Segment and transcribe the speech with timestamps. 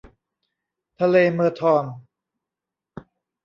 [0.99, 1.85] ทะเลเมอร์ทอน